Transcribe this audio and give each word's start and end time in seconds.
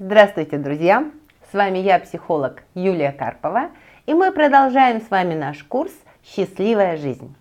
Здравствуйте, 0.00 0.58
друзья! 0.58 1.10
С 1.50 1.54
вами 1.54 1.78
я, 1.78 1.98
психолог 1.98 2.62
Юлия 2.76 3.10
Карпова, 3.10 3.70
и 4.06 4.14
мы 4.14 4.30
продолжаем 4.30 5.00
с 5.00 5.10
вами 5.10 5.34
наш 5.34 5.64
курс 5.64 5.90
«Счастливая 6.22 6.96
жизнь». 6.96 7.34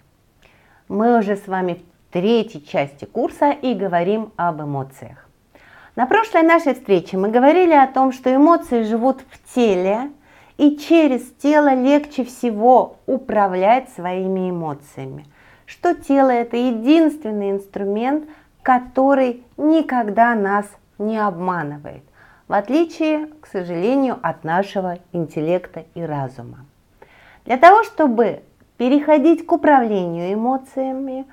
Мы 0.88 1.20
уже 1.20 1.36
с 1.36 1.48
вами 1.48 1.76
в 1.76 2.12
третьей 2.12 2.66
части 2.66 3.06
курса 3.06 3.52
и 3.52 3.76
говорим 3.76 4.34
об 4.38 4.64
эмоциях. 4.64 5.30
На 5.96 6.08
прошлой 6.08 6.42
нашей 6.42 6.74
встрече 6.74 7.16
мы 7.18 7.30
говорили 7.30 7.74
о 7.74 7.86
том, 7.86 8.12
что 8.12 8.36
эмоции 8.36 8.82
живут 8.82 9.22
в 9.30 9.54
теле, 9.54 10.10
и 10.58 10.78
через 10.78 11.30
тело 11.34 11.76
легче 11.76 12.24
всего 12.24 12.98
управлять 13.06 13.90
своими 13.90 14.50
эмоциями. 14.50 15.28
Что 15.68 15.94
тело– 15.94 16.30
это 16.32 16.58
единственный 16.58 17.52
инструмент, 17.52 18.28
который 18.64 19.44
никогда 19.58 20.34
нас 20.34 20.66
не 20.98 21.20
обманывает, 21.20 22.02
в 22.48 22.54
отличие, 22.54 23.28
к 23.42 23.48
сожалению, 23.48 24.18
от 24.22 24.44
нашего 24.44 25.00
интеллекта 25.12 25.86
и 25.96 26.02
разума. 26.02 26.66
Для 27.46 27.58
того, 27.58 27.84
чтобы 27.84 28.42
переходить 28.78 29.46
к 29.46 29.52
управлению 29.52 30.34
эмоциями, 30.34 31.26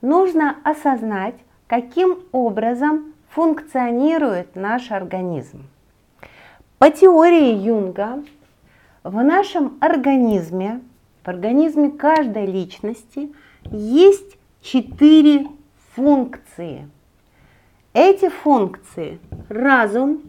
нужно 0.00 0.56
осознать, 0.64 1.34
каким 1.66 2.18
образом 2.32 3.12
функционирует 3.30 4.56
наш 4.56 4.90
организм. 4.90 5.66
По 6.78 6.90
теории 6.90 7.54
Юнга, 7.54 8.22
в 9.04 9.22
нашем 9.22 9.78
организме, 9.80 10.80
в 11.24 11.28
организме 11.28 11.90
каждой 11.90 12.46
личности 12.46 13.32
есть 13.70 14.36
четыре 14.60 15.46
функции. 15.94 16.88
Эти 17.94 18.28
функции– 18.28 19.18
разум, 19.48 20.22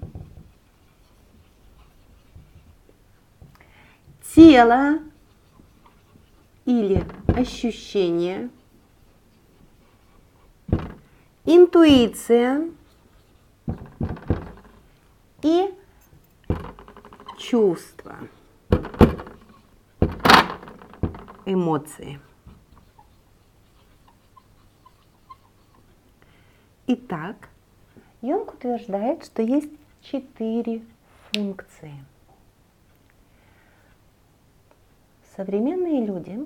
тело 4.36 5.00
или 6.66 7.06
ощущение, 7.28 8.50
интуиция 11.46 12.70
и 15.42 15.74
чувства, 17.38 18.18
эмоции– 21.46 22.20
Итак, 26.86 27.50
Йонг 28.22 28.56
утверждает, 28.56 29.24
что 29.24 29.42
есть 29.42 29.72
четыре 30.02 30.84
функции. 31.32 31.94
Современные 35.36 36.06
люди 36.06 36.40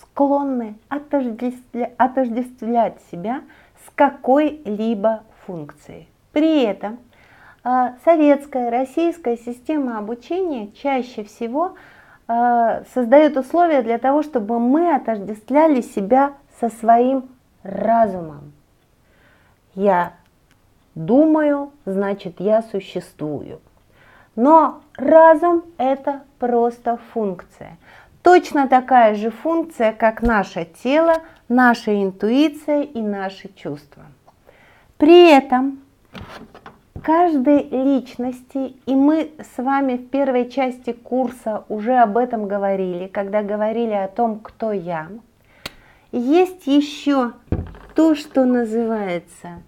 склонны 0.00 0.76
отождествлять 0.88 2.96
себя 3.10 3.42
с 3.84 3.90
какой-либо 3.94 5.24
функцией. 5.44 6.08
При 6.32 6.62
этом 6.62 6.98
а, 7.62 7.96
советская, 8.04 8.70
российская 8.70 9.36
система 9.36 9.98
обучения 9.98 10.72
чаще 10.72 11.24
всего 11.24 11.74
а, 12.26 12.84
создает 12.94 13.36
условия 13.36 13.82
для 13.82 13.98
того, 13.98 14.22
чтобы 14.22 14.58
мы 14.58 14.94
отождествляли 14.94 15.82
себя 15.82 16.32
со 16.60 16.70
своим 16.70 17.28
разумом. 17.62 18.54
Я 19.74 20.14
думаю, 20.94 21.72
значит 21.84 22.40
я 22.40 22.62
существую. 22.62 23.60
Но 24.36 24.82
разум 24.96 25.64
это 25.78 26.22
просто 26.38 26.98
функция. 27.12 27.76
Точно 28.24 28.68
такая 28.68 29.16
же 29.16 29.30
функция, 29.30 29.92
как 29.92 30.22
наше 30.22 30.66
тело, 30.82 31.16
наша 31.50 32.02
интуиция 32.02 32.80
и 32.80 33.02
наши 33.02 33.50
чувства. 33.54 34.04
При 34.96 35.30
этом 35.30 35.80
каждой 37.02 37.68
личности, 37.68 38.76
и 38.86 38.94
мы 38.94 39.30
с 39.38 39.62
вами 39.62 39.98
в 39.98 40.08
первой 40.08 40.48
части 40.48 40.92
курса 40.92 41.64
уже 41.68 41.98
об 41.98 42.16
этом 42.16 42.48
говорили, 42.48 43.08
когда 43.08 43.42
говорили 43.42 43.92
о 43.92 44.08
том, 44.08 44.40
кто 44.40 44.72
я, 44.72 45.08
есть 46.10 46.66
еще 46.66 47.32
то, 47.94 48.14
что 48.14 48.46
называется 48.46 49.62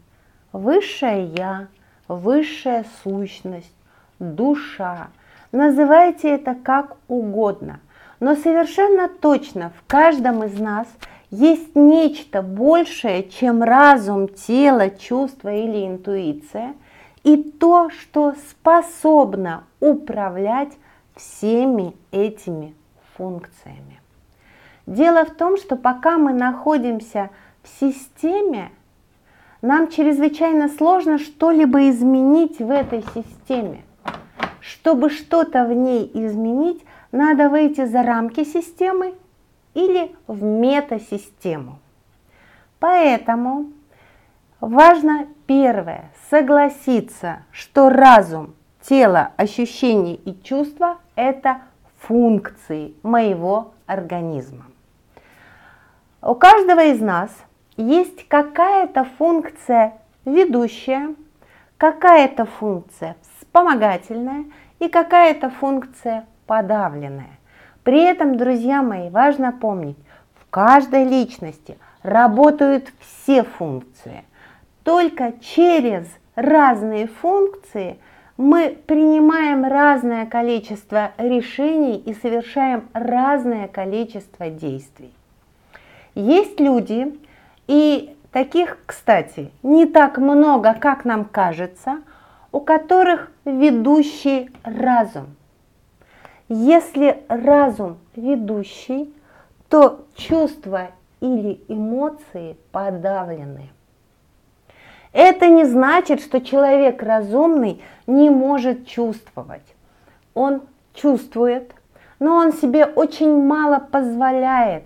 высшее 0.52 1.26
я, 1.26 1.66
высшая 2.08 2.86
сущность, 3.04 3.76
душа. 4.18 5.08
Называйте 5.52 6.30
это 6.30 6.54
как 6.54 6.96
угодно. 7.06 7.80
Но 8.20 8.34
совершенно 8.34 9.08
точно 9.08 9.72
в 9.78 9.86
каждом 9.86 10.44
из 10.44 10.58
нас 10.58 10.86
есть 11.30 11.74
нечто 11.74 12.42
большее, 12.42 13.28
чем 13.28 13.62
разум, 13.62 14.28
тело, 14.28 14.90
чувство 14.90 15.52
или 15.52 15.86
интуиция, 15.86 16.74
и 17.24 17.36
то, 17.36 17.90
что 17.90 18.34
способно 18.48 19.64
управлять 19.80 20.72
всеми 21.16 21.94
этими 22.12 22.74
функциями. 23.16 24.00
Дело 24.86 25.24
в 25.24 25.34
том, 25.34 25.56
что 25.56 25.76
пока 25.76 26.16
мы 26.16 26.32
находимся 26.32 27.30
в 27.62 27.80
системе, 27.80 28.70
нам 29.62 29.88
чрезвычайно 29.88 30.68
сложно 30.68 31.18
что-либо 31.18 31.90
изменить 31.90 32.60
в 32.60 32.70
этой 32.70 33.02
системе. 33.14 33.82
Чтобы 34.60 35.10
что-то 35.10 35.64
в 35.64 35.72
ней 35.72 36.08
изменить, 36.14 36.84
надо 37.12 37.48
выйти 37.48 37.84
за 37.84 38.02
рамки 38.02 38.44
системы 38.44 39.14
или 39.74 40.14
в 40.26 40.42
метасистему. 40.42 41.78
Поэтому 42.78 43.66
важно 44.60 45.26
первое 45.46 46.10
согласиться, 46.30 47.42
что 47.50 47.90
разум, 47.90 48.54
тело, 48.80 49.32
ощущения 49.36 50.14
и 50.14 50.34
чувства– 50.42 50.98
это 51.16 51.62
функции 51.98 52.94
моего 53.02 53.72
организма. 53.86 54.64
У 56.22 56.34
каждого 56.34 56.84
из 56.84 57.00
нас 57.00 57.30
есть 57.76 58.26
какая-то 58.28 59.04
функция 59.18 59.98
ведущая, 60.24 61.14
какая-то 61.76 62.46
функция 62.46 63.16
вспомогательная 63.38 64.44
и 64.78 64.88
какая-то 64.88 65.50
функция 65.50 66.26
подавленная. 66.46 67.38
При 67.82 68.02
этом, 68.02 68.36
друзья 68.36 68.82
мои, 68.82 69.10
важно 69.10 69.52
помнить, 69.52 69.98
в 70.34 70.50
каждой 70.50 71.04
личности 71.04 71.78
работают 72.02 72.92
все 73.00 73.42
функции. 73.42 74.24
Только 74.82 75.34
через 75.40 76.06
разные 76.34 77.06
функции 77.08 77.98
мы 78.36 78.76
принимаем 78.86 79.64
разное 79.64 80.26
количество 80.26 81.12
решений 81.16 81.96
и 81.96 82.14
совершаем 82.14 82.88
разное 82.92 83.66
количество 83.68 84.50
действий. 84.50 85.12
Есть 86.14 86.60
люди, 86.60 87.18
и 87.66 88.16
таких, 88.32 88.78
кстати, 88.86 89.50
не 89.62 89.86
так 89.86 90.18
много, 90.18 90.74
как 90.74 91.04
нам 91.04 91.24
кажется, 91.24 91.98
у 92.52 92.60
которых 92.60 93.30
ведущий 93.44 94.50
разум. 94.62 95.36
Если 96.48 97.24
разум 97.28 97.98
ведущий, 98.14 99.12
то 99.68 100.04
чувства 100.14 100.90
или 101.20 101.60
эмоции 101.68 102.56
подавлены. 102.70 103.70
Это 105.12 105.48
не 105.48 105.64
значит, 105.64 106.20
что 106.20 106.40
человек 106.40 107.02
разумный 107.02 107.80
не 108.06 108.30
может 108.30 108.86
чувствовать. 108.86 109.64
Он 110.34 110.62
чувствует, 110.94 111.72
но 112.18 112.36
он 112.36 112.52
себе 112.52 112.84
очень 112.84 113.42
мало 113.42 113.78
позволяет 113.80 114.84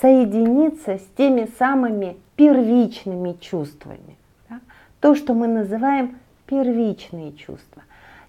соединиться 0.00 0.98
с 0.98 1.06
теми 1.16 1.48
самыми 1.58 2.16
первичными 2.36 3.36
чувствами. 3.40 4.16
Да? 4.48 4.60
То, 5.00 5.14
что 5.14 5.34
мы 5.34 5.48
называем 5.48 6.18
первичные 6.46 7.32
чувства. 7.32 7.82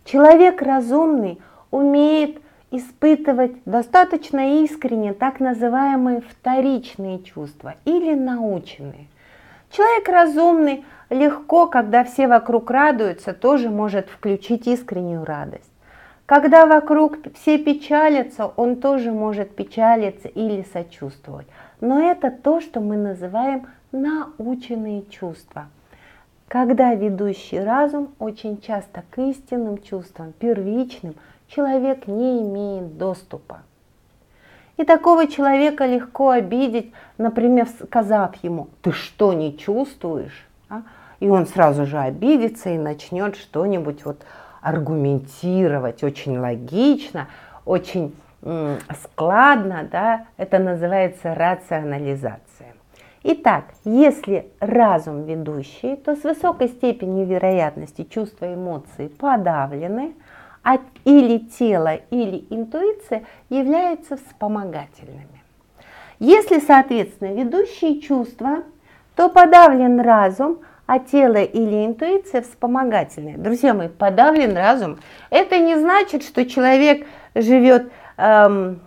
Человек 0.06 0.62
разумный 0.62 1.40
умеет 1.74 2.38
испытывать 2.70 3.54
достаточно 3.66 4.64
искренне 4.64 5.14
так 5.14 5.40
называемые 5.40 6.22
вторичные 6.22 7.24
чувства 7.24 7.76
или 7.84 8.14
наученные. 8.14 9.08
Человек 9.72 10.08
разумный 10.08 10.86
легко, 11.10 11.66
когда 11.66 12.04
все 12.04 12.28
вокруг 12.28 12.70
радуются, 12.70 13.34
тоже 13.34 13.72
может 13.72 14.08
включить 14.08 14.68
искреннюю 14.68 15.26
радость. 15.26 15.70
Когда 16.28 16.68
вокруг 16.68 17.18
все 17.34 17.58
печалятся, 17.58 18.46
он 18.56 18.76
тоже 18.76 19.12
может 19.12 19.56
печалиться 19.56 20.28
или 20.28 20.64
сочувствовать. 20.72 21.48
Но 21.82 22.00
это 22.00 22.30
то, 22.30 22.62
что 22.62 22.82
мы 22.82 22.98
называем 22.98 23.66
наученные 23.92 25.04
чувства. 25.10 25.68
когда 26.54 26.94
ведущий 26.94 27.60
разум 27.60 28.10
очень 28.20 28.62
часто 28.62 29.04
к 29.10 29.18
истинным 29.18 29.80
чувствам, 29.80 30.34
первичным, 30.38 31.16
человек 31.48 32.08
не 32.08 32.42
имеет 32.42 32.98
доступа. 32.98 33.62
И 34.78 34.84
такого 34.84 35.28
человека 35.28 35.86
легко 35.86 36.30
обидеть, 36.30 36.92
например, 37.18 37.68
сказав 37.68 38.36
ему, 38.44 38.70
ты 38.82 38.92
что, 38.92 39.34
не 39.34 39.56
чувствуешь? 39.58 40.48
А? 40.70 40.82
И 41.20 41.30
он 41.30 41.46
сразу 41.46 41.86
же 41.86 42.00
обидится 42.00 42.70
и 42.70 42.78
начнет 42.78 43.36
что-нибудь 43.36 44.04
вот 44.04 44.26
аргументировать 44.62 46.04
очень 46.04 46.40
логично, 46.40 47.28
очень 47.66 48.16
складно, 49.04 49.88
да, 49.90 50.26
это 50.38 50.60
называется 50.60 51.34
рационализация. 51.34 52.74
Итак, 53.24 53.66
если 53.86 54.50
разум 54.60 55.24
ведущий, 55.24 55.96
то 55.96 56.16
с 56.16 56.24
высокой 56.24 56.68
степенью 56.68 57.26
вероятности 57.26 58.04
чувства 58.04 58.52
и 58.52 58.56
эмоции 58.56 59.08
подавлены, 59.08 60.14
а 60.62 60.78
или 61.06 61.40
тело, 61.40 61.96
или 62.10 62.46
интуиция 62.50 63.24
являются 63.50 64.18
вспомогательными. 64.18 65.44
Если, 66.20 66.60
соответственно, 66.60 67.34
ведущие 67.34 68.00
чувства, 68.00 68.64
то 69.16 69.30
подавлен 69.30 70.00
разум, 70.00 70.60
а 70.86 71.00
тело 71.00 71.42
или 71.42 71.86
интуиция 71.86 72.42
вспомогательные. 72.42 73.38
Друзья 73.38 73.74
мои, 73.74 73.88
подавлен 73.88 74.56
разум. 74.56 75.00
Это 75.30 75.60
не 75.60 75.78
значит, 75.78 76.24
что 76.24 76.46
человек 76.46 77.08
живет, 77.36 77.92
эм, 78.18 78.80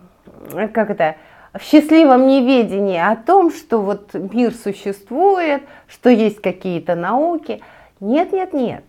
как 0.73 0.89
это, 0.89 1.15
в 1.53 1.61
счастливом 1.61 2.27
неведении 2.27 2.99
о 2.99 3.15
том, 3.15 3.51
что 3.51 3.79
вот 3.79 4.13
мир 4.13 4.53
существует, 4.53 5.63
что 5.87 6.09
есть 6.09 6.41
какие-то 6.41 6.95
науки. 6.95 7.61
Нет, 7.99 8.31
нет, 8.31 8.53
нет. 8.53 8.83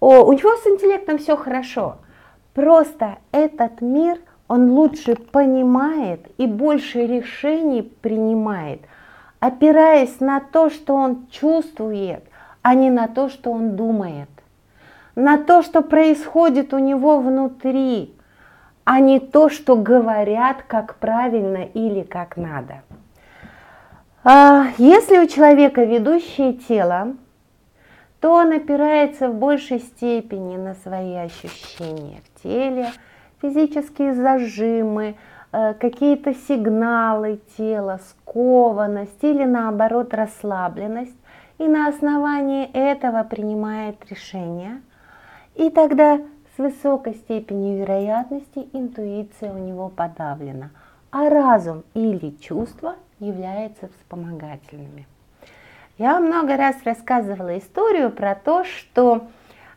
О, 0.00 0.24
у 0.24 0.32
него 0.32 0.56
с 0.56 0.66
интеллектом 0.66 1.18
все 1.18 1.36
хорошо. 1.36 1.96
Просто 2.54 3.18
этот 3.32 3.80
мир 3.80 4.18
он 4.46 4.70
лучше 4.70 5.16
понимает 5.16 6.20
и 6.38 6.46
больше 6.46 7.06
решений 7.06 7.82
принимает, 7.82 8.80
опираясь 9.40 10.20
на 10.20 10.40
то, 10.40 10.70
что 10.70 10.94
он 10.94 11.26
чувствует, 11.30 12.24
а 12.62 12.74
не 12.74 12.90
на 12.90 13.08
то, 13.08 13.28
что 13.28 13.50
он 13.50 13.74
думает, 13.74 14.28
на 15.16 15.38
то, 15.38 15.62
что 15.62 15.82
происходит 15.82 16.72
у 16.72 16.78
него 16.78 17.18
внутри, 17.18 18.14
а 18.84 19.00
не 19.00 19.18
то, 19.18 19.48
что 19.48 19.76
говорят, 19.76 20.62
как 20.68 20.96
правильно 20.96 21.64
или 21.64 22.02
как 22.02 22.36
надо. 22.36 22.82
А, 24.22 24.66
если 24.78 25.18
у 25.18 25.26
человека 25.26 25.84
ведущее 25.84 26.52
тело, 26.52 27.14
то 28.24 28.32
он 28.32 28.52
опирается 28.52 29.28
в 29.28 29.34
большей 29.34 29.80
степени 29.80 30.56
на 30.56 30.72
свои 30.76 31.14
ощущения 31.14 32.22
в 32.24 32.42
теле, 32.42 32.86
физические 33.42 34.14
зажимы, 34.14 35.16
э, 35.52 35.74
какие-то 35.74 36.32
сигналы 36.32 37.38
тела, 37.58 38.00
скованность 38.08 39.22
или 39.22 39.44
наоборот 39.44 40.14
расслабленность, 40.14 41.18
и 41.58 41.68
на 41.68 41.86
основании 41.86 42.64
этого 42.72 43.24
принимает 43.24 43.96
решение. 44.10 44.80
И 45.54 45.68
тогда 45.68 46.18
с 46.56 46.58
высокой 46.58 47.16
степенью 47.16 47.80
вероятности 47.80 48.66
интуиция 48.72 49.52
у 49.52 49.58
него 49.58 49.90
подавлена, 49.90 50.70
а 51.10 51.28
разум 51.28 51.84
или 51.92 52.30
чувство 52.40 52.94
являются 53.20 53.90
вспомогательными. 53.98 55.06
Я 55.96 56.18
много 56.18 56.56
раз 56.56 56.74
рассказывала 56.84 57.56
историю 57.56 58.10
про 58.10 58.34
то, 58.34 58.64
что 58.64 59.26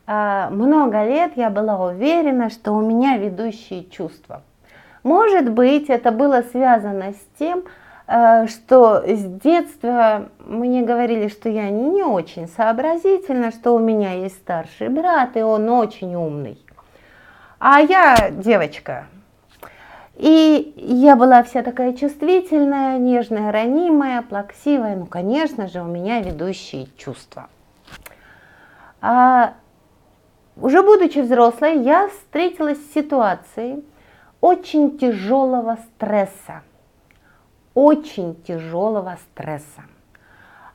э, 0.08 0.48
много 0.50 1.04
лет 1.04 1.34
я 1.36 1.52
была 1.52 1.90
уверена, 1.90 2.50
что 2.50 2.72
у 2.72 2.82
меня 2.82 3.18
ведущие 3.18 3.84
чувства. 3.84 4.42
Может 5.04 5.52
быть, 5.52 5.92
это 5.92 6.12
было 6.12 6.42
связано 6.42 7.14
с 7.14 7.38
тем, 7.38 7.66
э, 8.08 8.48
что 8.48 9.04
с 9.06 9.24
детства 9.44 10.30
мне 10.40 10.82
говорили, 10.82 11.28
что 11.28 11.50
я 11.50 11.70
не 11.70 12.02
очень 12.02 12.48
сообразительна, 12.48 13.52
что 13.52 13.76
у 13.76 13.80
меня 13.80 14.14
есть 14.14 14.38
старший 14.38 14.90
брат, 14.90 15.38
и 15.38 15.44
он 15.44 15.70
очень 15.70 16.16
умный. 16.16 16.58
А 17.60 17.80
я 17.80 18.32
девочка, 18.32 19.06
и 20.18 20.74
я 20.78 21.16
была 21.16 21.44
вся 21.44 21.62
такая 21.62 21.94
чувствительная, 21.94 22.98
нежная, 22.98 23.52
ранимая, 23.52 24.24
плаксивая. 24.24 24.96
Ну, 24.96 25.06
конечно 25.06 25.68
же, 25.68 25.82
у 25.82 25.86
меня 25.86 26.22
ведущие 26.22 26.88
чувства. 26.98 27.50
А 29.00 29.54
уже 30.60 30.82
будучи 30.82 31.20
взрослой, 31.20 31.84
я 31.84 32.08
встретилась 32.08 32.80
с 32.80 32.94
ситуацией 32.96 33.86
очень 34.42 34.98
тяжелого 34.98 35.78
стресса. 35.96 36.64
Очень 37.76 38.42
тяжелого 38.42 39.20
стресса. 39.32 39.84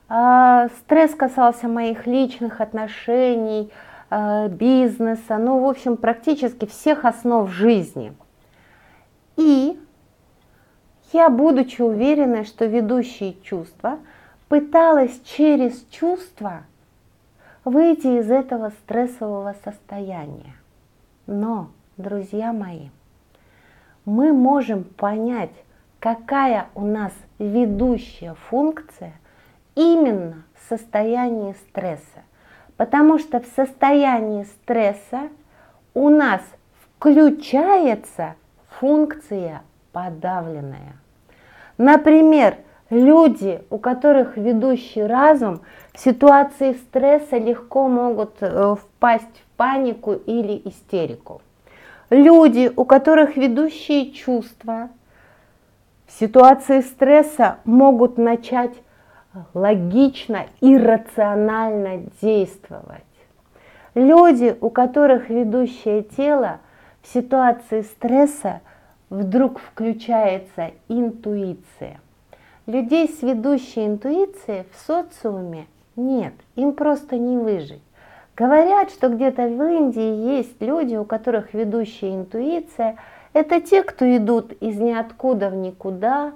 А, 0.07 0.69
стресс 0.79 1.15
касался 1.15 1.67
моих 1.67 2.07
личных 2.07 2.61
отношений, 2.61 3.73
а, 4.09 4.47
бизнеса, 4.47 5.37
ну, 5.37 5.59
в 5.59 5.67
общем, 5.67 5.97
практически 5.97 6.65
всех 6.65 7.03
основ 7.03 7.49
жизни– 7.49 8.13
и 9.37 9.79
я, 11.11 11.29
будучи 11.29 11.81
уверенной, 11.81 12.43
что 12.43 12.65
ведущие 12.65 13.35
чувства, 13.43 13.99
пыталась 14.49 15.19
через 15.23 15.85
чувства 15.91 16.63
выйти 17.63 18.19
из 18.19 18.29
этого 18.29 18.69
стрессового 18.69 19.55
состояния. 19.63 20.55
Но, 21.27 21.69
друзья 21.97 22.51
мои, 22.51 22.89
мы 24.05 24.33
можем 24.33 24.83
понять, 24.83 25.53
какая 25.99 26.67
у 26.75 26.81
нас 26.81 27.13
ведущая 27.39 28.35
функция 28.49 29.13
именно 29.75 30.43
в 30.55 30.69
состоянии 30.69 31.53
стресса. 31.69 32.23
Потому 32.75 33.19
что 33.19 33.39
в 33.39 33.45
состоянии 33.55 34.43
стресса 34.43 35.29
у 35.93 36.09
нас 36.09 36.41
включается 36.81 38.35
функция 38.79 39.61
подавленная. 39.91 40.97
Например, 41.77 42.57
люди, 42.89 43.63
у 43.69 43.77
которых 43.77 44.37
ведущий 44.37 45.03
разум, 45.03 45.61
в 45.93 45.99
ситуации 45.99 46.73
стресса 46.73 47.37
легко 47.37 47.87
могут 47.87 48.37
э, 48.41 48.75
впасть 48.79 49.25
в 49.25 49.57
панику 49.57 50.13
или 50.13 50.61
истерику. 50.65 51.41
Люди, 52.09 52.71
у 52.75 52.85
которых 52.85 53.37
ведущие 53.37 54.11
чувства, 54.11 54.89
в 56.05 56.19
ситуации 56.19 56.81
стресса 56.81 57.57
могут 57.63 58.17
начать 58.17 58.73
логично 59.55 60.45
и 60.61 60.77
рационально 60.77 62.03
действовать. 62.21 63.03
Люди, 63.95 64.55
у 64.59 64.69
которых 64.69 65.29
ведущее 65.29 66.03
тело– 66.03 66.59
в 67.03 67.07
ситуации 67.13 67.81
стресса 67.81 68.61
вдруг 69.09 69.59
включается 69.59 70.71
интуиция. 70.87 71.99
Людей 72.65 73.09
с 73.09 73.21
ведущей 73.21 73.85
интуицией 73.85 74.65
в 74.71 74.87
социуме 74.87 75.67
нет, 75.95 76.33
им 76.55 76.73
просто 76.73 77.17
не 77.17 77.37
выжить. 77.37 77.83
Говорят, 78.35 78.89
что 78.89 79.09
где-то 79.09 79.43
в 79.43 79.61
Индии 79.63 80.35
есть 80.37 80.59
люди, 80.59 80.95
у 80.95 81.05
которых 81.05 81.53
ведущая 81.53 82.15
интуиция. 82.15 82.95
Это 83.33 83.61
те, 83.61 83.83
кто 83.83 84.05
идут 84.17 84.53
из 84.53 84.79
ниоткуда 84.79 85.49
в 85.49 85.55
никуда, 85.55 86.33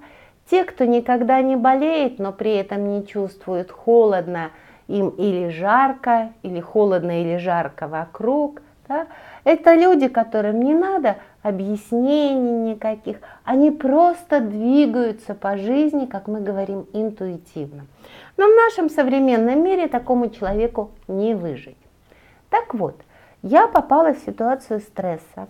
те, 0.49 0.63
кто 0.63 0.85
никогда 0.85 1.41
не 1.41 1.55
болеет, 1.55 2.19
но 2.19 2.31
при 2.31 2.55
этом 2.55 2.89
не 2.89 3.07
чувствует 3.07 3.71
холодно 3.71 4.51
им 4.87 5.09
или 5.09 5.49
жарко, 5.49 6.33
или 6.43 6.59
холодно 6.59 7.21
или 7.21 7.37
жарко 7.37 7.87
вокруг. 7.87 8.61
Да? 8.87 9.07
Это 9.47 9.75
люди, 9.75 10.09
которым 10.09 10.59
не 10.61 10.73
надо 10.73 11.19
объяснений 11.41 12.73
никаких, 12.73 13.19
они 13.45 13.71
просто 13.71 14.41
двигаются 14.41 15.33
по 15.35 15.55
жизни, 15.55 16.05
как 16.05 16.27
мы 16.27 16.41
говорим, 16.41 16.85
интуитивно. 16.91 17.85
Но 18.35 18.43
в 18.43 18.55
нашем 18.57 18.89
современном 18.89 19.63
мире 19.63 19.87
такому 19.87 20.29
человеку 20.31 20.91
не 21.07 21.33
выжить. 21.33 21.77
Так 22.49 22.73
вот, 22.73 22.97
я 23.41 23.69
попала 23.69 24.13
в 24.13 24.17
ситуацию 24.17 24.81
стресса 24.81 25.47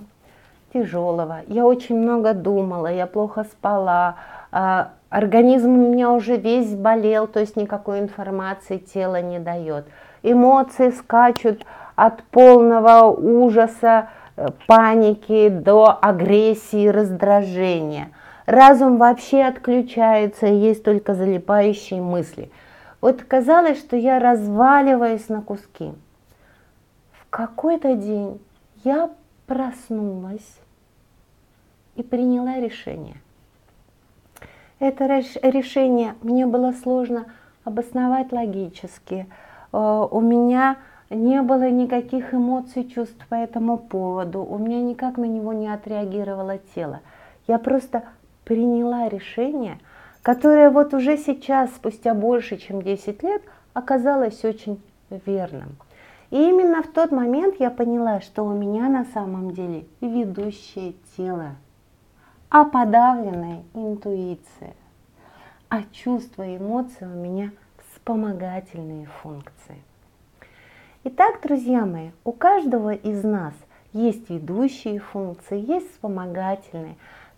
тяжелого. 0.71 1.39
Я 1.47 1.65
очень 1.65 1.97
много 1.97 2.35
думала, 2.35 2.93
я 2.93 3.07
плохо 3.07 3.45
спала, 3.45 4.17
а, 4.51 4.91
организм 5.09 5.71
у 5.71 5.89
меня 5.89 6.11
уже 6.11 6.37
весь 6.37 6.75
болел, 6.75 7.25
то 7.25 7.39
есть 7.39 7.55
никакой 7.55 8.01
информации 8.01 8.77
тело 8.77 9.19
не 9.23 9.39
дает. 9.39 9.87
Эмоции 10.21 10.91
скачут 10.91 11.65
от 11.97 12.23
полного 12.23 13.09
ужаса, 13.09 14.09
э, 14.37 14.47
паники 14.67 15.49
до 15.49 15.97
агрессии, 15.99 16.87
раздражения. 16.87 18.11
Разум 18.45 18.97
вообще 18.97 19.41
отключается, 19.41 20.45
есть 20.45 20.83
только 20.83 21.15
залипающие 21.15 21.99
мысли. 21.99 22.51
Вот 23.01 23.23
казалось, 23.23 23.79
что 23.79 23.97
я 23.97 24.19
разваливаюсь 24.19 25.27
на 25.27 25.41
куски. 25.41 25.91
В 27.13 27.29
какой-то 27.31 27.95
день 27.95 28.39
я 28.83 29.09
проснулась 29.47 30.59
и 31.95 32.03
приняла 32.03 32.59
решение. 32.59 33.17
Это 34.77 35.07
решение 35.07 36.13
мне 36.21 36.45
было 36.45 36.73
сложно 36.73 37.25
обосновать 37.63 38.31
логически. 38.31 39.25
Э, 39.73 40.07
у 40.11 40.21
меня 40.21 40.77
не 41.09 41.41
было 41.41 41.69
никаких 41.69 42.33
эмоций, 42.33 42.83
чувств 42.83 43.25
по 43.29 43.35
этому 43.35 43.77
поводу. 43.77 44.43
У 44.43 44.57
меня 44.57 44.81
никак 44.81 45.17
на 45.17 45.25
него 45.25 45.53
не 45.53 45.67
отреагировало 45.67 46.57
тело. 46.75 46.99
Я 47.47 47.59
просто 47.59 48.03
приняла 48.43 49.07
решение, 49.07 49.79
которое 50.21 50.69
вот 50.69 50.93
уже 50.93 51.17
сейчас, 51.17 51.69
спустя 51.71 52.13
больше, 52.13 52.57
чем 52.57 52.81
10 52.81 53.23
лет, 53.23 53.41
оказалось 53.73 54.43
очень 54.43 54.81
верным. 55.09 55.77
И 56.29 56.35
именно 56.35 56.83
в 56.83 56.87
тот 56.87 57.11
момент 57.11 57.55
я 57.59 57.69
поняла, 57.69 58.19
что 58.19 58.43
у 58.43 58.53
меня 58.53 58.89
на 58.89 59.05
самом 59.05 59.51
деле 59.51 59.85
ведущее 60.01 60.95
тело, 61.15 61.55
а 62.49 62.65
подавленная 62.65 63.63
интуиция, 63.73 64.73
а 65.69 65.83
чувства 65.93 66.45
и 66.45 66.57
эмоции 66.57 67.05
у 67.05 67.15
меня 67.15 67.51
вспомогательные 67.93 69.05
функции. 69.21 69.81
Итак, 71.03 71.39
друзья 71.43 71.85
мои, 71.85 72.09
у 72.25 72.31
каждого 72.31 72.91
из 72.91 73.23
нас 73.23 73.53
есть 73.93 74.29
ведущие 74.29 74.99
функции, 74.99 75.63
есть 75.63 75.91
вспомогательные. 75.91 76.95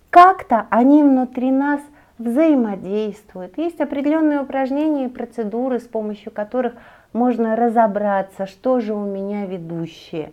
Как-то 0.09 0.65
они 0.69 1.03
внутри 1.03 1.51
нас 1.51 1.81
взаимодействуют. 2.17 3.57
Есть 3.57 3.81
определенные 3.81 4.41
упражнения 4.41 5.05
и 5.05 5.09
процедуры, 5.09 5.79
с 5.79 5.83
помощью 5.83 6.31
которых 6.31 6.73
можно 7.11 7.55
разобраться, 7.55 8.47
что 8.47 8.79
же 8.79 8.93
у 8.93 9.05
меня 9.05 9.45
ведущее, 9.45 10.31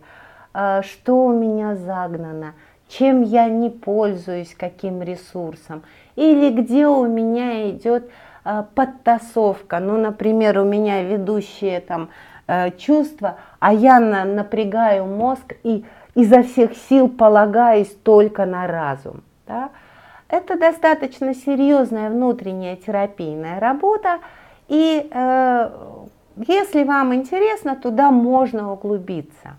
а, 0.53 0.81
что 0.81 1.25
у 1.25 1.33
меня 1.33 1.75
загнано, 1.75 2.53
чем 2.87 3.21
я 3.21 3.49
не 3.49 3.69
пользуюсь, 3.69 4.55
каким 4.57 5.03
ресурсом, 5.03 5.83
или 6.15 6.49
где 6.49 6.87
у 6.87 7.05
меня 7.05 7.69
идет 7.69 8.09
а, 8.43 8.63
подтасовка. 8.73 9.79
Ну, 9.79 9.97
например, 9.97 10.59
у 10.59 10.63
меня 10.63 11.03
ведущее 11.03 11.81
там 11.81 12.09
э, 12.47 12.71
чувство, 12.71 13.37
а 13.59 13.73
я 13.73 13.99
на, 13.99 14.25
напрягаю 14.25 15.05
мозг 15.05 15.53
и 15.63 15.85
изо 16.15 16.43
всех 16.43 16.75
сил 16.89 17.09
полагаюсь 17.09 17.95
только 18.03 18.45
на 18.45 18.67
разум. 18.67 19.23
Да? 19.45 19.69
Это 20.29 20.57
достаточно 20.57 21.33
серьезная 21.33 22.09
внутренняя 22.09 22.75
терапийная 22.75 23.59
работа, 23.59 24.19
и 24.67 25.07
э, 25.09 25.69
если 26.47 26.83
вам 26.83 27.15
интересно, 27.15 27.75
туда 27.75 28.11
можно 28.11 28.73
углубиться. 28.73 29.57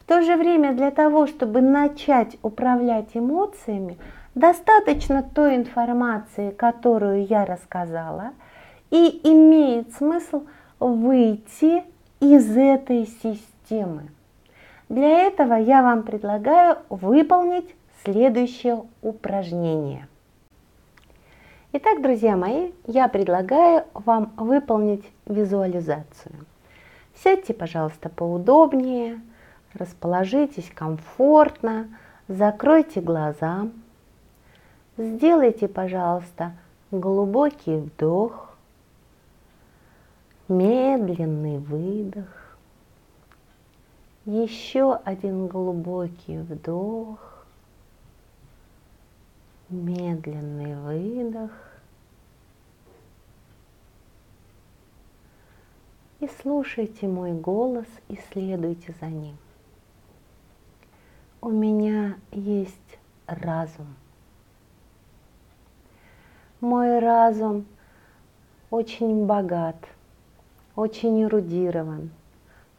В 0.00 0.04
то 0.04 0.22
же 0.22 0.36
время 0.36 0.72
для 0.72 0.90
того, 0.90 1.26
чтобы 1.26 1.60
начать 1.60 2.36
управлять 2.42 3.10
эмоциями, 3.14 3.96
достаточно 4.34 5.22
той 5.22 5.56
информации, 5.56 6.50
которую 6.50 7.26
я 7.26 7.44
рассказала, 7.44 8.32
и 8.90 9.20
имеет 9.22 9.94
смысл 9.94 10.42
выйти 10.80 11.84
из 12.20 12.56
этой 12.56 13.06
системы. 13.22 14.08
Для 14.88 15.26
этого 15.26 15.54
я 15.54 15.82
вам 15.82 16.02
предлагаю 16.02 16.78
выполнить 16.88 17.74
следующее 18.04 18.84
упражнение. 19.02 20.06
Итак, 21.72 22.02
друзья 22.02 22.36
мои, 22.36 22.72
я 22.86 23.08
предлагаю 23.08 23.84
вам 23.94 24.32
выполнить 24.36 25.04
визуализацию. 25.26 26.34
Сядьте, 27.22 27.54
пожалуйста, 27.54 28.08
поудобнее, 28.08 29.20
расположитесь 29.74 30.70
комфортно, 30.74 31.88
закройте 32.28 33.00
глаза, 33.00 33.68
сделайте, 34.96 35.68
пожалуйста, 35.68 36.52
глубокий 36.90 37.76
вдох, 37.76 38.49
медленный 40.50 41.58
выдох, 41.58 42.26
еще 44.24 44.94
один 45.04 45.46
глубокий 45.46 46.38
вдох, 46.38 47.46
медленный 49.68 50.74
выдох. 50.74 51.52
И 56.18 56.28
слушайте 56.42 57.06
мой 57.06 57.32
голос 57.32 57.86
и 58.08 58.18
следуйте 58.30 58.92
за 59.00 59.06
ним. 59.06 59.38
У 61.40 61.48
меня 61.48 62.18
есть 62.32 62.98
разум. 63.26 63.94
Мой 66.60 66.98
разум 66.98 67.64
очень 68.70 69.24
богат, 69.24 69.76
очень 70.76 71.22
эрудирован. 71.22 72.10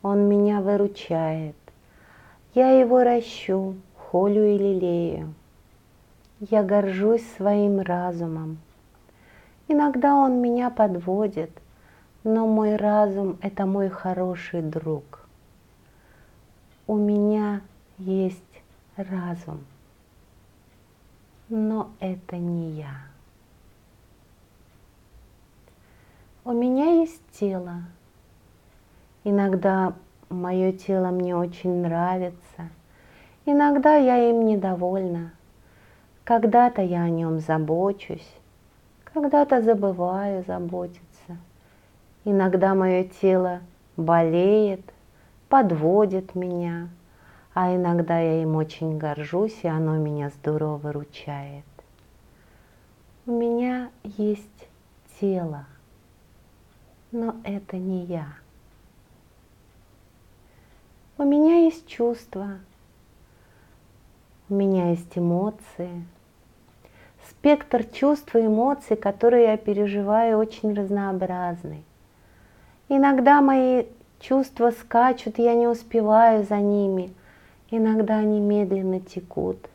Он 0.01 0.27
меня 0.27 0.61
выручает. 0.61 1.55
Я 2.53 2.71
его 2.79 3.03
ращу, 3.03 3.75
холю 3.95 4.43
и 4.43 4.57
лелею. 4.57 5.33
Я 6.39 6.63
горжусь 6.63 7.25
своим 7.37 7.81
разумом. 7.81 8.57
Иногда 9.67 10.15
он 10.15 10.41
меня 10.41 10.69
подводит, 10.69 11.51
но 12.23 12.47
мой 12.47 12.75
разум– 12.75 13.37
это 13.41 13.65
мой 13.65 13.89
хороший 13.89 14.61
друг. 14.61 15.27
У 16.87 16.97
меня 16.97 17.61
есть 17.97 18.43
разум, 18.97 19.63
но 21.47 21.91
это 21.99 22.35
не 22.35 22.71
я. 22.71 23.10
У 26.43 26.53
меня 26.53 27.01
есть 27.01 27.21
тело. 27.31 27.83
Иногда 29.23 29.93
мое 30.29 30.71
тело 30.71 31.07
мне 31.07 31.35
очень 31.35 31.81
нравится, 31.81 32.69
иногда 33.45 33.95
я 33.95 34.29
им 34.29 34.45
недовольна– 34.45 35.33
когда-то 36.23 36.81
я 36.81 37.01
о 37.01 37.09
нем 37.09 37.39
забочусь, 37.39 38.31
когда-то 39.03 39.61
забываю 39.61 40.43
заботиться. 40.45 41.37
Иногда 42.23 42.75
мое 42.75 43.03
тело 43.03 43.61
болеет, 43.97 44.81
подводит 45.49 46.35
меня, 46.35 46.89
а 47.53 47.75
иногда 47.75 48.19
я 48.19 48.43
им 48.43 48.55
очень 48.55 48.97
горжусь, 48.97 49.59
и 49.63 49.67
оно 49.67 49.97
меня 49.97 50.29
здорово 50.29 50.77
выручает. 50.77 51.65
У 53.25 53.31
меня 53.31 53.89
есть 54.03 54.69
тело, 55.19 55.65
но 57.11 57.35
это 57.43 57.77
не 57.77 58.05
я. 58.05 58.27
У 61.17 61.23
меня 61.23 61.65
есть 61.65 61.87
чувства, 61.87 62.59
у 64.49 64.53
меня 64.55 64.89
есть 64.89 65.17
эмоции. 65.17 66.05
Спектр 67.29 67.83
чувств 67.83 68.35
и 68.35 68.45
эмоций, 68.45 68.97
которые 68.97 69.45
я 69.45 69.57
переживаю, 69.57 70.37
очень 70.37 70.73
разнообразный. 70.73 71.83
Иногда 72.89 73.41
мои 73.41 73.85
чувства 74.19 74.71
скачут, 74.71 75.37
я 75.37 75.53
не 75.53 75.67
успеваю 75.67 76.43
за 76.43 76.57
ними. 76.57 77.13
Иногда 77.69 78.17
они 78.17 78.39
медленно 78.39 78.99
текут. 78.99 79.69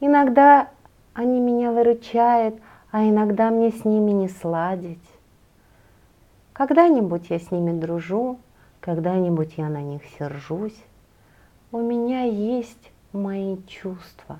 Иногда 0.00 0.68
они 1.12 1.38
меня 1.38 1.70
выручают, 1.70 2.56
а 2.90 3.04
иногда 3.04 3.50
мне 3.50 3.70
с 3.70 3.84
ними 3.84 4.10
не 4.10 4.28
сладить. 4.28 5.13
Когда-нибудь 6.54 7.30
я 7.30 7.40
с 7.40 7.50
ними 7.50 7.78
дружу, 7.78 8.38
когда-нибудь 8.80 9.54
я 9.56 9.68
на 9.68 9.82
них 9.82 10.02
сержусь. 10.16 10.80
У 11.72 11.80
меня 11.80 12.22
есть 12.22 12.92
мои 13.12 13.56
чувства, 13.66 14.38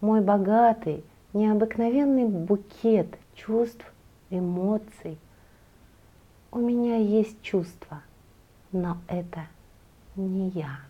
мой 0.00 0.22
богатый, 0.22 1.04
необыкновенный 1.32 2.24
букет 2.24 3.16
чувств, 3.36 3.84
эмоций. 4.30 5.16
У 6.50 6.58
меня 6.58 6.96
есть 6.96 7.40
чувства, 7.42 8.02
но 8.72 8.98
это 9.06 9.46
не 10.16 10.48
я. 10.48 10.80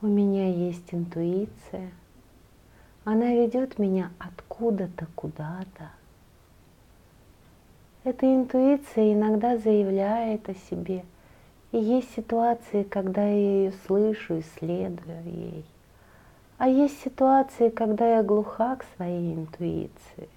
У 0.00 0.06
меня 0.06 0.48
есть 0.48 0.94
интуиция. 0.94 1.90
Она 3.04 3.34
ведет 3.34 3.78
меня 3.78 4.10
откуда-то 4.18 5.08
куда-то. 5.14 5.90
Эта 8.04 8.26
интуиция 8.26 9.12
иногда 9.14 9.56
заявляет 9.56 10.48
о 10.48 10.54
себе– 10.54 11.04
и 11.74 11.76
есть 11.76 12.14
ситуации, 12.14 12.84
когда 12.84 13.26
я 13.26 13.34
ее 13.34 13.72
слышу 13.84 14.36
и 14.36 14.42
следую 14.42 15.24
ей. 15.24 15.64
А 16.56 16.68
есть 16.68 17.02
ситуации, 17.02 17.68
когда 17.68 18.18
я 18.18 18.22
глуха 18.22 18.76
к 18.76 18.84
своей 18.94 19.34
интуиции. 19.34 20.28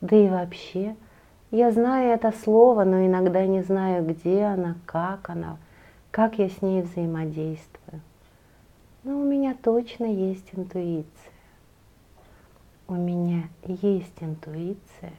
Да 0.00 0.16
и 0.16 0.28
вообще, 0.28 0.94
Я 1.50 1.72
знаю 1.72 2.10
это 2.12 2.32
слово, 2.44 2.84
но 2.84 3.04
иногда 3.04 3.44
не 3.46 3.62
знаю, 3.62 4.04
где 4.04 4.44
она, 4.44 4.76
как 4.86 5.28
она, 5.28 5.56
как 6.12 6.38
я 6.38 6.48
с 6.48 6.62
ней 6.62 6.82
взаимодействую. 6.82 8.00
Но 9.02 9.18
у 9.18 9.24
меня 9.24 9.56
точно 9.60 10.04
есть 10.04 10.48
интуиция. 10.52 11.32
У 12.86 12.94
меня 12.94 13.48
есть 13.66 14.20
интуиция, 14.20 15.14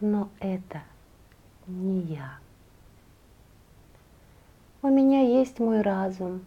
но 0.00 0.28
это 0.40 0.82
не 1.66 2.00
я. 2.00 2.38
У 4.80 4.88
меня 4.88 5.22
есть 5.22 5.58
мой 5.58 5.82
разум, 5.82 6.44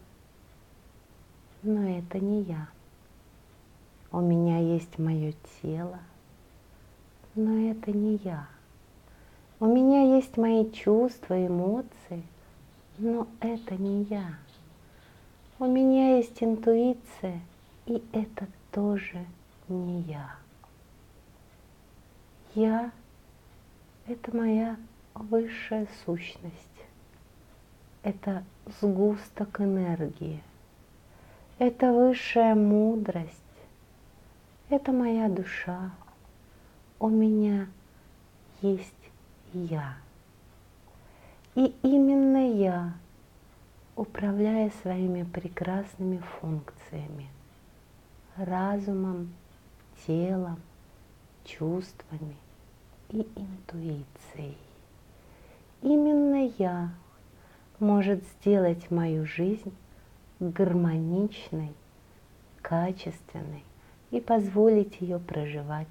но 1.63 1.84
это 1.89 2.20
не 2.20 2.43
я. 2.43 2.70
У 4.12 4.22
меня 4.22 4.58
есть 4.58 4.98
мое 4.98 5.34
тело, 5.62 6.00
но 7.36 7.70
это 7.70 7.91
не 7.91 8.15
я. 8.24 8.48
У 9.60 9.65
меня 9.65 10.15
есть 10.15 10.38
мои 10.38 10.70
чувства, 10.72 11.46
эмоции, 11.46 12.24
но 12.98 13.27
это 13.41 13.75
не 13.75 14.03
я. 14.03 14.36
У 15.60 15.65
меня 15.65 16.17
есть 16.17 16.41
интуиция, 16.41 17.41
и 17.86 18.03
это 18.12 18.48
тоже 18.72 19.24
не 19.67 20.01
я. 20.01 20.36
Я– 22.55 22.91
это 24.08 24.36
моя 24.36 24.77
высшая 25.13 25.88
сущность. 26.05 26.55
Это 28.03 28.43
сгусток 28.81 29.62
энергии. 29.62 30.41
Это 31.60 31.93
высшая 31.93 32.55
мудрость. 32.55 33.36
Это 34.70 34.91
моя 34.91 35.29
душа. 35.29 35.91
У 37.00 37.10
меня 37.10 37.67
есть 38.62 38.93
я. 39.53 39.98
И 41.53 41.75
именно 41.84 42.51
я 42.51 42.93
управляя 43.96 44.72
своими 44.81 45.24
прекрасными 45.24 46.24
функциями, 46.39 47.27
разумом, 48.38 49.34
телом, 50.08 50.60
чувствами 51.43 52.36
и 53.11 53.27
интуицией. 53.35 54.57
Именно 55.81 56.47
я 56.57 56.91
может 57.79 58.23
сделать 58.23 58.89
мою 58.89 59.25
жизнь 59.25 59.73
гармоничной, 60.39 61.73
качественной 62.61 63.65
и 64.11 64.21
позволить 64.21 65.01
ее 65.01 65.19
проживать 65.19 65.87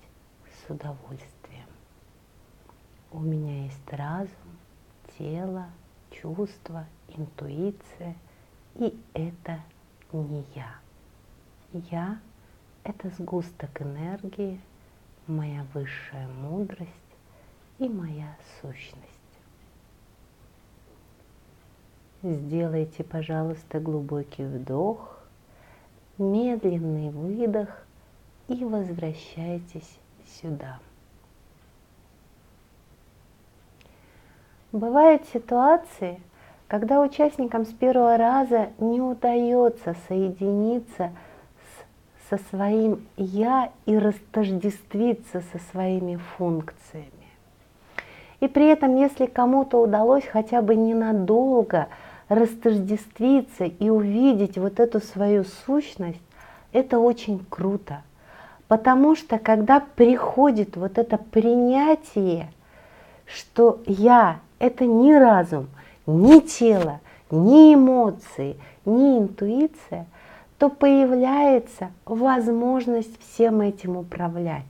с 0.46 0.70
удовольствием. 0.70 1.66
У 3.12 3.20
меня 3.20 3.64
есть 3.64 3.92
разум, 3.92 4.30
тело, 5.18 5.66
чувства, 6.10 6.86
интуиция, 7.08 8.16
и 8.76 8.96
это 9.14 9.60
не 10.12 10.44
я. 10.54 10.74
Я– 11.72 12.20
это 12.84 13.10
сгусток 13.10 13.82
энергии, 13.82 14.60
моя 15.26 15.66
высшая 15.74 16.28
мудрость 16.28 16.90
и 17.80 17.88
моя 17.88 18.36
сущность. 18.60 19.08
Сделайте, 22.22 23.02
пожалуйста, 23.02 23.80
глубокий 23.80 24.44
вдох, 24.44 25.18
медленный 26.18 27.10
выдох 27.10 27.70
и 28.48 28.62
возвращайтесь 28.64 29.98
сюда. 30.40 30.78
Бывают 34.72 35.26
ситуации, 35.32 36.20
когда 36.68 37.00
участникам 37.00 37.64
с 37.64 37.72
первого 37.72 38.18
раза 38.18 38.70
не 38.78 39.00
удается 39.00 39.96
соединиться 40.06 41.12
с, 42.28 42.28
со 42.28 42.44
своим 42.50 43.08
«я» 43.16 43.72
и 43.86 43.96
растождествиться 43.96 45.42
со 45.52 45.58
своими 45.70 46.16
функциями. 46.36 47.19
И 48.40 48.48
при 48.48 48.66
этом, 48.66 48.96
если 48.96 49.26
кому-то 49.26 49.80
удалось 49.80 50.24
хотя 50.26 50.62
бы 50.62 50.74
ненадолго 50.74 51.88
растождествиться 52.28 53.64
и 53.64 53.90
увидеть 53.90 54.56
вот 54.56 54.80
эту 54.80 55.00
свою 55.00 55.44
сущность, 55.66 56.22
это 56.72 56.98
очень 56.98 57.44
круто. 57.48 58.02
Потому 58.68 59.16
что 59.16 59.38
когда 59.38 59.80
приходит 59.80 60.76
вот 60.76 60.96
это 60.96 61.18
принятие, 61.18 62.50
что 63.26 63.80
я– 63.86 64.40
это 64.58 64.86
не 64.86 65.16
разум– 65.16 65.68
ни 66.10 66.40
тело, 66.40 67.00
ни 67.30 67.74
эмоции, 67.74 68.56
ни 68.84 69.18
интуиция, 69.18 70.06
то 70.58 70.68
появляется 70.68 71.90
возможность 72.04 73.18
всем 73.20 73.60
этим 73.60 73.96
управлять. 73.96 74.64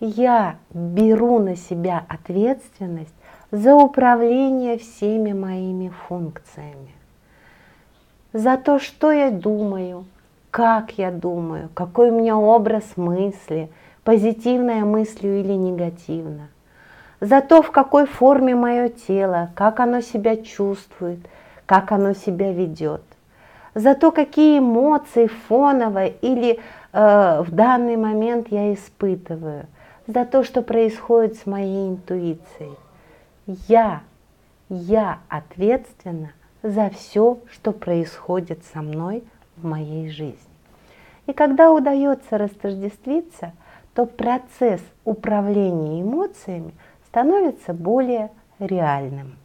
Я 0.00 0.56
беру 0.72 1.38
на 1.38 1.56
себя 1.56 2.04
ответственность 2.08 3.14
за 3.50 3.74
управление 3.74 4.78
всеми 4.78 5.32
моими 5.32 5.92
функциями. 6.06 6.94
За 8.32 8.56
то, 8.56 8.78
что 8.78 9.10
я 9.10 9.30
думаю, 9.30 10.04
как 10.50 10.92
я 10.98 11.10
думаю, 11.10 11.68
какой 11.74 12.10
у 12.10 12.18
меня 12.18 12.36
образ 12.36 12.84
мысли, 12.96 13.70
позитивная 14.04 14.84
мыслью 14.84 15.40
или 15.40 15.52
негативная 15.52 16.48
за 17.20 17.40
то, 17.40 17.62
в 17.62 17.70
какой 17.70 18.06
форме 18.06 18.54
мое 18.54 18.88
тело, 18.88 19.50
как 19.54 19.80
оно 19.80 20.00
себя 20.00 20.36
чувствует, 20.36 21.18
как 21.66 21.92
оно 21.92 22.14
себя 22.14 22.52
ведет, 22.52 23.02
за 23.74 23.94
то, 23.94 24.10
какие 24.10 24.58
эмоции 24.58 25.26
фоново 25.26 26.06
или 26.06 26.60
э, 26.92 27.42
в 27.42 27.50
данный 27.50 27.96
момент 27.96 28.48
я 28.50 28.72
испытываю, 28.72 29.66
за 30.08 30.24
то, 30.24 30.42
что 30.42 30.62
происходит 30.62 31.36
с 31.36 31.46
моей 31.46 31.90
интуицией. 31.90 32.74
Я, 33.68 34.02
я 34.68 35.20
ответственна 35.28 36.32
за 36.64 36.90
все, 36.90 37.38
что 37.52 37.70
происходит 37.70 38.64
со 38.72 38.82
мной 38.82 39.22
в 39.56 39.64
моей 39.64 40.10
жизни. 40.10 40.36
И 41.26 41.32
когда 41.32 41.70
удается 41.70 42.38
растождествиться, 42.38 43.52
то 43.94 44.04
процесс 44.06 44.80
управления 45.04 46.02
эмоциями– 46.02 46.74
становится 47.08 47.72
более 47.72 48.30
реальным. 48.58 49.36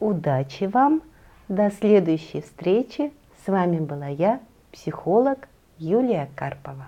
Удачи 0.00 0.64
вам! 0.64 1.02
До 1.48 1.70
следующей 1.70 2.40
встречи! 2.40 3.12
С 3.44 3.48
вами 3.48 3.78
была 3.78 4.08
я, 4.08 4.40
психолог 4.72 5.48
Юлия 5.78 6.28
Карпова. 6.34 6.86